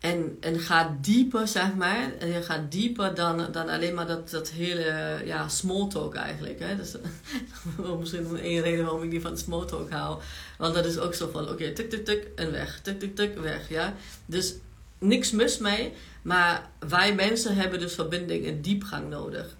[0.00, 2.12] en, en ga dieper, zeg maar.
[2.18, 6.58] En je gaat dieper dan, dan alleen maar dat, dat hele ja, small talk eigenlijk.
[6.58, 6.76] Hè?
[6.76, 6.94] Dus,
[8.00, 10.20] misschien één reden waarom ik die van small talk hou.
[10.58, 12.80] Want dat is ook zo van, oké, okay, tuk, tuk, tuk en weg.
[12.82, 13.94] Tuk, tuk, tuk, weg, ja.
[14.26, 14.54] Dus
[14.98, 15.92] niks mis mee.
[16.22, 19.56] Maar wij mensen hebben dus verbinding en diepgang nodig.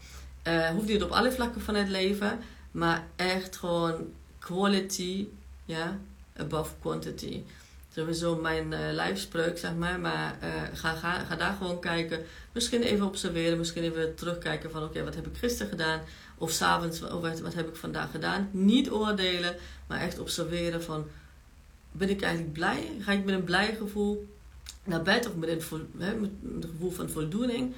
[0.48, 2.38] Uh, hoeft niet op alle vlakken van het leven.
[2.70, 5.26] Maar echt gewoon quality,
[5.64, 5.98] ja,
[6.36, 7.42] above quantity
[7.94, 10.00] sowieso mijn uh, lijfspreuk, zeg maar.
[10.00, 12.24] Maar uh, ga, ga, ga daar gewoon kijken.
[12.52, 14.82] Misschien even observeren, misschien even terugkijken van...
[14.82, 16.00] oké, wat heb ik gisteren gedaan?
[16.38, 18.48] Of s'avonds, wat, wat heb ik vandaag gedaan?
[18.52, 21.06] Niet oordelen, maar echt observeren van...
[21.92, 22.90] ben ik eigenlijk blij?
[23.00, 24.28] Ga ik met een blij gevoel
[24.84, 25.26] naar bed?
[25.26, 27.74] Of met een, met een gevoel van voldoening?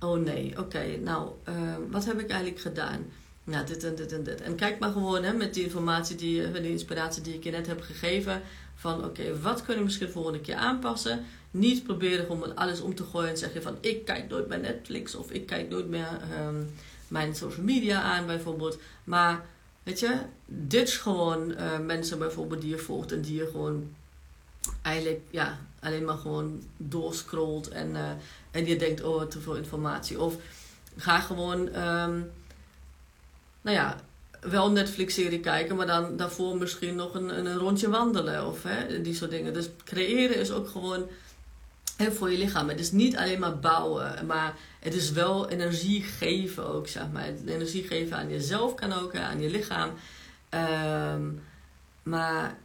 [0.00, 1.54] Oh nee, oké, nou, uh,
[1.90, 3.06] wat heb ik eigenlijk gedaan?
[3.44, 4.40] Nou, dit en dit en dit.
[4.40, 7.66] En kijk maar gewoon hè, met die informatie, die, de inspiratie die ik je net
[7.66, 8.42] heb gegeven
[8.82, 11.24] van oké, wat kunnen we misschien de volgende keer aanpassen?
[11.50, 15.14] Niet proberen om alles om te gooien en zeggen van ik kijk nooit meer Netflix
[15.14, 16.08] of ik kijk nooit meer
[16.46, 16.70] um,
[17.08, 18.78] mijn social media aan bijvoorbeeld.
[19.04, 19.44] Maar
[19.82, 23.94] weet je, dit is gewoon uh, mensen bijvoorbeeld die je volgt en die je gewoon
[24.82, 28.10] eigenlijk ja, alleen maar gewoon doorscrollt en, uh,
[28.50, 30.20] en je denkt oh te veel informatie.
[30.20, 30.36] Of
[30.96, 32.30] ga gewoon, um,
[33.60, 34.00] nou ja,
[34.42, 39.00] wel een Netflix-serie kijken, maar dan daarvoor misschien nog een, een rondje wandelen of hè,
[39.00, 39.52] die soort dingen.
[39.52, 41.08] Dus creëren is ook gewoon
[42.10, 42.68] voor je lichaam.
[42.68, 47.26] Het is niet alleen maar bouwen, maar het is wel energie geven ook, zeg maar.
[47.46, 49.90] Energie geven aan jezelf kan ook, aan je lichaam.
[51.14, 51.42] Um,
[52.02, 52.58] maar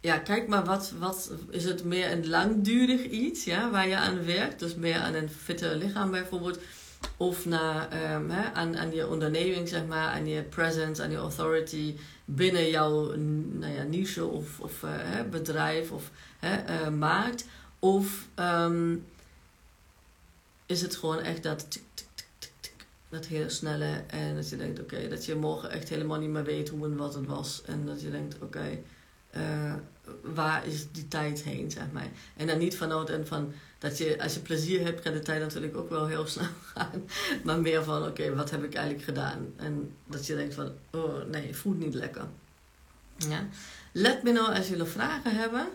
[0.00, 4.24] ja, kijk maar, wat, wat is het meer een langdurig iets ja, waar je aan
[4.24, 4.58] werkt?
[4.58, 6.58] Dus meer aan een fitter lichaam bijvoorbeeld
[7.16, 11.96] of naar, hè, aan, aan je onderneming, zeg maar, aan je presence, aan je authority
[12.24, 13.14] binnen jouw
[13.52, 17.46] nou ja, niche of, of hè, bedrijf of hè, uh, markt.
[17.78, 19.06] Of um,
[20.66, 21.84] is het gewoon echt dat tik,
[23.08, 26.44] dat hele snelle en dat je denkt, oké, dat je morgen echt helemaal niet meer
[26.44, 27.62] weet hoe en wat het was.
[27.66, 28.78] En dat je denkt, oké,
[29.36, 29.74] uh,
[30.22, 32.08] waar is die tijd heen, zeg maar.
[32.36, 35.40] En dan niet vanuit en van dat je, als je plezier hebt, kan de tijd
[35.40, 37.04] natuurlijk ook wel heel snel gaan.
[37.44, 39.52] Maar meer van, oké, wat heb ik eigenlijk gedaan?
[39.56, 42.26] En dat je denkt van, oh nee, voelt niet lekker.
[43.16, 43.46] Ja.
[43.92, 45.68] Let me know als jullie vragen hebben.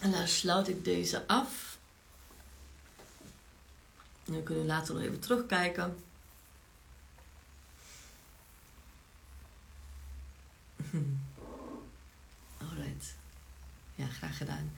[0.00, 1.78] En dan sluit ik deze af.
[4.24, 5.96] Dan kunnen we later nog even terugkijken.
[12.58, 13.14] Alright.
[13.94, 14.72] Ja, graag gedaan.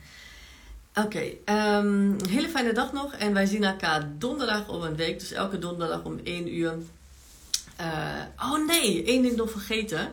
[0.95, 3.13] Oké, ehm, een hele fijne dag nog.
[3.13, 5.19] En wij zien elkaar donderdag om een week.
[5.19, 6.73] Dus elke donderdag om 1 uur.
[7.81, 10.11] Uh, oh nee, één ding nog vergeten.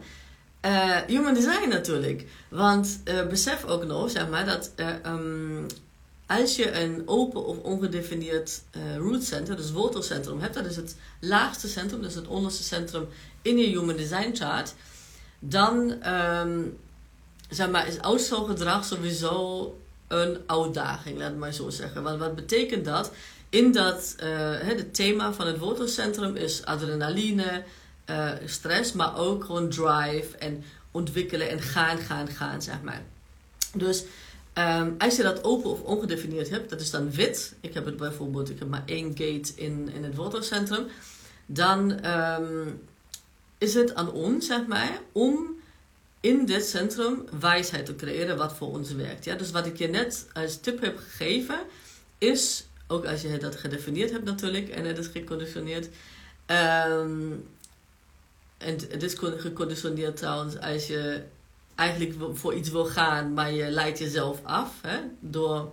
[0.64, 2.26] Uh, human design natuurlijk.
[2.48, 4.72] Want uh, besef ook nog, zeg maar, dat
[5.06, 5.66] um,
[6.26, 8.62] als je een open of ongedefinieerd
[8.96, 13.06] root center, dus wortelcentrum hebt, dat is het laagste centrum, dus het onderste centrum
[13.42, 14.74] in je human design chart,
[15.48, 16.78] dan um,
[17.48, 19.78] zeg maar, is uitstelgedrag sowieso
[20.08, 22.02] een uitdaging, laat maar zo zeggen.
[22.02, 23.12] Want wat betekent dat?
[23.48, 24.28] In dat, uh,
[24.58, 27.62] het thema van het wortelcentrum is adrenaline,
[28.10, 33.02] uh, stress, maar ook gewoon drive en ontwikkelen en gaan, gaan, gaan, zeg maar.
[33.74, 34.04] Dus
[34.54, 37.54] um, als je dat open of ongedefinieerd hebt, dat is dan wit.
[37.60, 40.86] Ik heb het bijvoorbeeld, ik heb maar één gate in, in het wortelcentrum.
[41.46, 42.80] Dan um,
[43.64, 45.54] is het aan ons, zeg maar, om
[46.20, 49.24] in dit centrum wijsheid te creëren wat voor ons werkt.
[49.24, 49.34] Ja?
[49.34, 51.58] Dus wat ik je net als tip heb gegeven,
[52.18, 55.88] is, ook als je dat gedefinieerd hebt natuurlijk, en het is geconditioneerd.
[56.46, 57.46] Um,
[58.58, 61.22] en het is geconditioneerd trouwens als je
[61.74, 65.72] eigenlijk voor iets wil gaan, maar je leidt jezelf af hè, door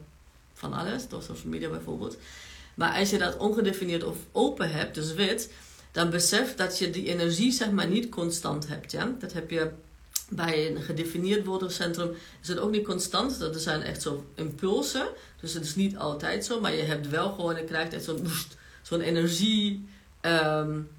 [0.54, 2.18] van alles, door social media bijvoorbeeld.
[2.74, 5.50] Maar als je dat ongedefinieerd of open hebt, dus wit,
[5.92, 8.92] dan besef dat je die energie zeg maar niet constant hebt.
[8.92, 9.16] Ja?
[9.20, 9.72] Dat heb je
[10.30, 13.40] bij een gedefinieerd woordencentrum is het ook niet constant.
[13.40, 15.08] Dat er zijn echt zo impulsen.
[15.40, 16.60] Dus het is niet altijd zo.
[16.60, 18.28] Maar je hebt wel gewoon, je krijgt echt zo'n
[18.82, 19.86] zo'n energie
[20.22, 20.90] um,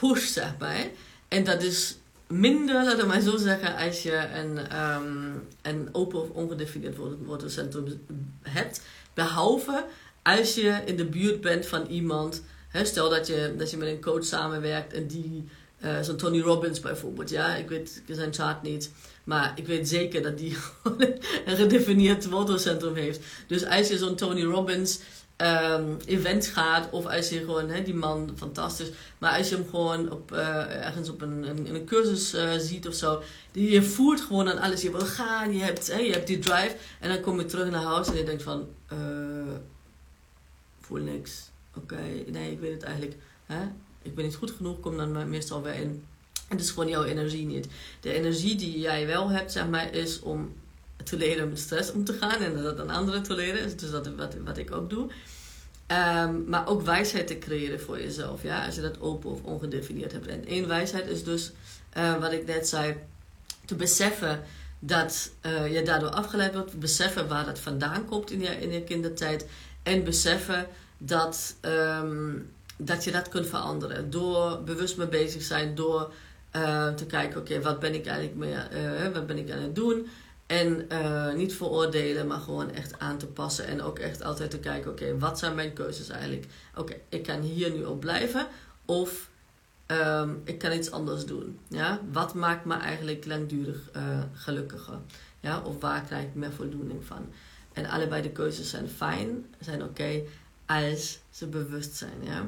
[0.00, 0.86] push, zeg maar.
[1.28, 1.96] En dat is
[2.26, 8.00] minder, laten we maar zo zeggen, als je een, um, een open of ongedefinieerd woordencentrum
[8.42, 8.80] hebt.
[9.14, 9.84] Behalve
[10.22, 12.42] als je in de buurt bent van iemand.
[12.72, 15.44] Stel dat je, dat je met een coach samenwerkt en die
[15.84, 17.54] uh, Zo'n Tony Robbins bijvoorbeeld, ja.
[17.54, 18.90] Ik weet zijn chart niet.
[19.24, 20.56] Maar ik weet zeker dat die
[21.46, 23.20] een gedefinieerd wortelcentrum heeft.
[23.46, 25.00] Dus als je zo'n Tony Robbins
[25.36, 28.90] um, event gaat, of als je gewoon, hè, die man, fantastisch.
[29.18, 32.88] Maar als je hem gewoon op, uh, ergens op een, een, een cursus uh, ziet
[32.88, 34.82] of zo, die, je voert gewoon aan alles.
[34.82, 36.76] Je wil gaan, je hebt, hè, je hebt die drive.
[37.00, 38.68] En dan kom je terug naar huis en je denkt van,
[40.80, 41.47] voel niks.
[41.82, 43.16] Oké, nee, ik weet het eigenlijk.
[43.46, 43.60] Hè?
[44.02, 46.04] ik ben niet goed genoeg, kom dan meestal weer in.
[46.48, 47.68] Het is gewoon jouw energie niet.
[48.00, 50.54] De energie die jij wel hebt, zeg maar, is om
[51.04, 53.62] te leren met stress om te gaan en dat aan anderen te leren.
[53.76, 55.10] Dus dat is wat, wat ik ook doe.
[55.90, 60.12] Um, maar ook wijsheid te creëren voor jezelf, ja, als je dat open of ongedefinieerd
[60.12, 60.26] hebt.
[60.26, 61.52] En één wijsheid is dus,
[61.96, 62.96] uh, wat ik net zei,
[63.64, 64.42] te beseffen
[64.78, 68.82] dat uh, je daardoor afgeleid wordt, beseffen waar dat vandaan komt in je, in je
[68.82, 69.46] kindertijd
[69.82, 70.66] en beseffen
[70.98, 74.10] dat um, dat je dat kunt veranderen.
[74.10, 76.12] Door bewust mee bezig zijn, door
[76.56, 79.74] uh, te kijken, oké, wat ben ik eigenlijk mee, uh, wat ben ik aan het
[79.74, 80.06] doen?
[80.46, 83.66] En uh, niet veroordelen, maar gewoon echt aan te passen.
[83.66, 86.46] En ook echt altijd te kijken, oké, wat zijn mijn keuzes eigenlijk?
[86.74, 88.46] Oké, ik kan hier nu op blijven.
[88.84, 89.30] Of
[89.86, 91.58] um, ik kan iets anders doen.
[91.68, 92.00] Ja?
[92.12, 93.90] Wat maakt me eigenlijk langdurig
[94.34, 94.98] gelukkiger?
[95.40, 95.60] Ja?
[95.60, 97.32] Of waar krijg ik meer voldoening van?
[97.72, 100.22] En allebei de keuzes zijn fijn, zijn oké,
[100.68, 102.22] als ze bewust zijn.
[102.22, 102.46] Ja?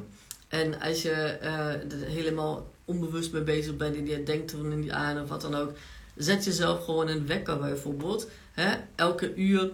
[0.48, 4.90] En als je uh, er helemaal onbewust mee bezig bent en je denkt er niet
[4.90, 5.72] aan of wat dan ook,
[6.16, 8.28] zet jezelf gewoon een wekker bijvoorbeeld.
[8.52, 8.76] Hè?
[8.94, 9.70] Elke uur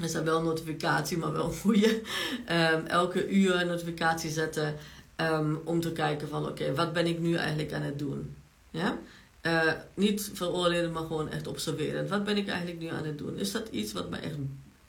[0.00, 2.00] is dat wel een notificatie, maar wel een goede.
[2.50, 4.74] Um, elke uur een notificatie zetten
[5.16, 8.34] um, om te kijken van oké, wat ben ik nu eigenlijk aan het doen?
[8.70, 8.98] Ja?
[9.42, 12.08] Uh, niet veroordelen, maar gewoon echt observeren.
[12.08, 13.36] Wat ben ik eigenlijk nu aan het doen?
[13.36, 14.36] Is dat iets wat me echt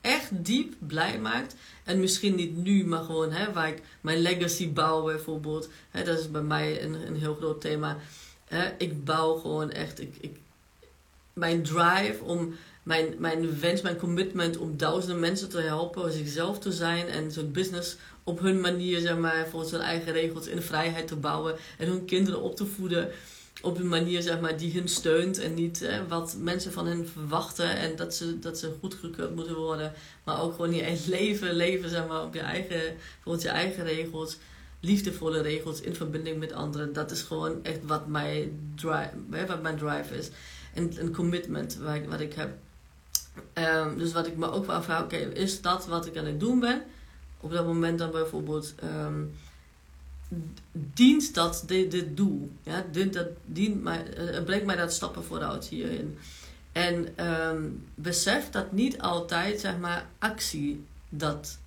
[0.02, 1.56] echt diep blij maakt.
[1.84, 5.70] En misschien niet nu, maar gewoon hè, waar ik mijn legacy bouw bijvoorbeeld.
[5.90, 7.98] Hè, dat is bij mij een, een heel groot thema.
[8.46, 10.02] Hè, ik bouw gewoon echt.
[10.02, 10.38] Ik, ik,
[11.34, 12.56] mijn drive om.
[12.84, 17.52] Mijn, mijn wens, mijn commitment om duizenden mensen te helpen, zichzelf te zijn en zo'n
[17.52, 21.88] business op hun manier, zeg maar, volgens hun eigen regels in vrijheid te bouwen en
[21.88, 23.12] hun kinderen op te voeden
[23.62, 27.08] op een manier zeg maar, die hun steunt en niet eh, wat mensen van hen
[27.08, 29.93] verwachten en dat ze, dat ze goedgekeurd moeten worden,
[30.24, 32.82] maar ook gewoon je leven, leven zeg maar, op je eigen,
[33.22, 34.38] volgens je eigen regels,
[34.80, 36.93] liefdevolle regels in verbinding met anderen.
[36.93, 40.30] Dat is gewoon echt wat, mijn drive, wat mijn drive is.
[40.74, 42.50] En een commitment wat ik, wat ik heb.
[43.54, 46.60] Um, dus wat ik me ook afvraag, oké, is dat wat ik aan het doen
[46.60, 46.84] ben?
[47.39, 48.74] Op dat moment dan bijvoorbeeld.
[48.84, 49.34] Um,
[50.72, 52.52] dient dat dit, doel?
[52.63, 56.18] Ja, dient, dat, dient mij, uh, brengt mij dat stappen vooruit hierin.
[56.72, 61.58] En um, besef dat niet altijd zeg maar, actie dat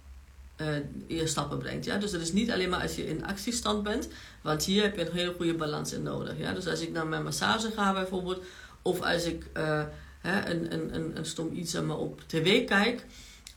[0.57, 0.68] uh,
[1.07, 1.85] je stappen brengt.
[1.85, 1.98] Ja?
[1.98, 4.09] Dus het is niet alleen maar als je in actiestand bent,
[4.42, 6.38] want hier heb je een hele goede balans in nodig.
[6.38, 6.53] Ja?
[6.53, 8.44] Dus als ik naar mijn massage ga bijvoorbeeld,
[8.83, 9.83] of als ik uh,
[10.20, 13.07] hè, een, een, een, een stom iets zeg maar, op tv kijk,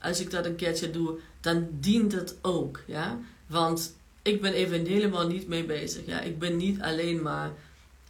[0.00, 2.80] als ik dat een keertje doe, dan dient het ook.
[2.86, 3.18] Ja?
[3.46, 3.94] Want
[4.26, 6.06] ik ben even helemaal niet mee bezig.
[6.06, 6.20] Ja?
[6.20, 7.50] Ik ben niet alleen maar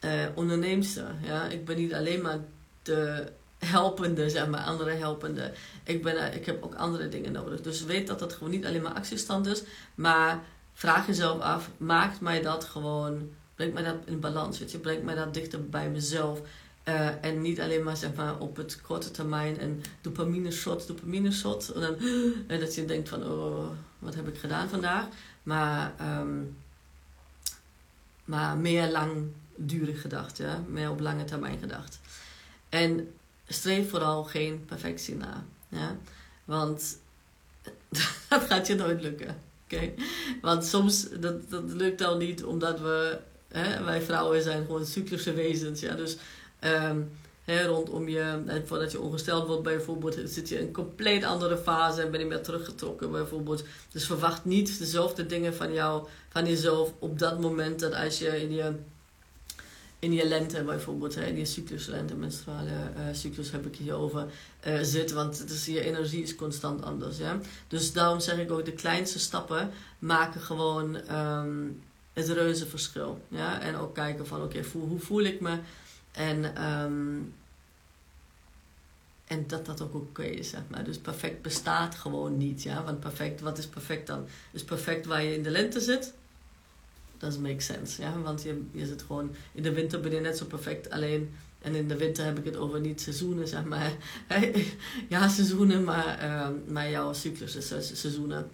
[0.04, 1.14] uh, onderneemster.
[1.22, 1.48] Ja?
[1.48, 2.38] Ik ben niet alleen maar
[2.82, 3.26] de
[3.58, 5.52] helpende, zeg maar, andere helpende.
[5.84, 7.60] Ik, ben, uh, ik heb ook andere dingen nodig.
[7.60, 9.62] Dus weet dat dat gewoon niet alleen maar actiestand is,
[9.94, 14.78] maar vraag jezelf af, maakt mij dat gewoon, brengt mij dat in balans, weet je,
[14.78, 16.40] brengt mij dat dichter bij mezelf.
[16.88, 21.32] Uh, en niet alleen maar zeg maar op het korte termijn en dopamine shot, dopamine
[21.32, 21.68] shot.
[21.68, 21.96] En, dan,
[22.46, 25.06] en dat je denkt van, oh, wat heb ik gedaan vandaag?
[25.46, 26.56] Maar, um,
[28.24, 30.64] maar meer langdurig gedacht, ja?
[30.68, 32.00] meer op lange termijn gedacht.
[32.68, 33.14] En
[33.48, 35.44] streef vooral geen perfectie na.
[35.68, 35.96] Ja?
[36.44, 36.98] Want
[38.28, 39.40] dat gaat je nooit lukken.
[39.64, 39.92] Oké?
[40.40, 45.32] Want soms, dat, dat lukt al niet omdat we, hè, wij vrouwen zijn gewoon cyclische
[45.32, 45.80] wezens.
[45.80, 45.94] Ja?
[45.94, 46.16] Dus
[46.60, 47.10] um,
[47.46, 51.56] hè, rondom je, en voordat je ongesteld wordt bijvoorbeeld, zit je in een compleet andere
[51.56, 53.64] fase en ben je meer teruggetrokken bijvoorbeeld.
[53.92, 58.40] Dus verwacht niet dezelfde dingen van jou, van jezelf op dat moment dat als je
[58.42, 58.72] in je
[59.98, 64.26] in je lente bijvoorbeeld, in je cyclus, lente, menstruale uh, cyclus heb ik hier over
[64.66, 65.12] uh, zit.
[65.12, 67.18] Want het is, je energie is constant anders.
[67.18, 67.38] Ja?
[67.68, 71.82] Dus daarom zeg ik ook, de kleinste stappen maken gewoon um,
[72.12, 73.20] het reuze verschil.
[73.28, 73.60] Ja?
[73.60, 75.58] En ook kijken van, oké, hoe voel ik me?
[76.16, 77.34] En, um,
[79.24, 80.84] en dat dat ook oké is, zeg maar.
[80.84, 82.84] Dus perfect bestaat gewoon niet, ja.
[82.84, 84.26] Want perfect, wat is perfect dan?
[84.52, 86.14] Is perfect waar je in de lente zit?
[87.18, 88.18] Dat makes sense, ja.
[88.20, 89.34] Want je, je zit gewoon...
[89.52, 91.34] In de winter ben je net zo perfect, alleen...
[91.58, 93.92] En in de winter heb ik het over niet seizoenen, zeg maar.
[95.08, 97.68] ja, seizoenen, maar, uh, maar jouw cyclus is
[98.00, 98.50] seizoenen.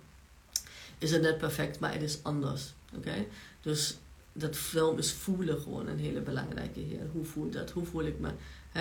[0.98, 2.74] Is het net perfect, maar het is anders.
[2.96, 3.26] Oké?
[3.60, 3.96] Dus
[4.32, 7.00] dat film is voelen gewoon een hele belangrijke hier.
[7.12, 7.70] Hoe voel dat?
[7.70, 8.30] Hoe voel ik me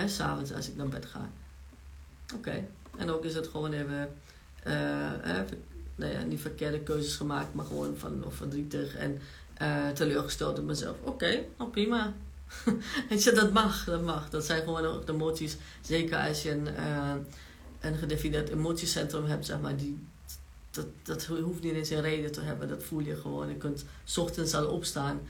[0.06, 1.30] s'avonds als ik naar bed ga?
[2.34, 2.64] Oké.
[2.96, 4.14] En ook is het gewoon even,
[4.62, 4.72] eh,
[5.94, 9.20] nou ja, niet verkeerde keuzes gemaakt, maar gewoon van of verdrietig en
[9.62, 10.96] uh, teleurgesteld in mezelf.
[11.02, 12.12] Oké, nou prima.
[13.08, 14.30] Weet je, dat mag, dat mag.
[14.30, 15.56] Dat zijn gewoon ook de emoties.
[15.80, 17.14] Zeker als je een, uh,
[17.80, 20.06] een gedefinieerd emotiecentrum hebt, zeg maar, die,
[20.70, 22.68] dat, dat hoeft niet eens een reden te hebben.
[22.68, 23.48] Dat voel je gewoon.
[23.48, 23.84] Je kunt
[24.16, 25.20] ochtends al opstaan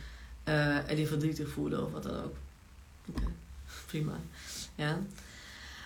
[0.45, 2.37] uh, en die verdrietig voelen of wat dan ook.
[3.09, 3.23] Oké,
[3.87, 4.13] prima.
[4.75, 4.99] Ja.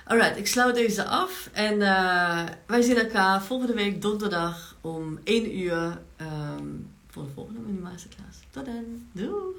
[0.05, 1.51] Alright, ik sluit deze af.
[1.53, 7.61] En uh, wij zien elkaar volgende week donderdag om 1 uur um, voor de volgende
[7.61, 8.39] Mini Masterclass.
[8.51, 9.09] Tot dan.
[9.13, 9.55] Doei.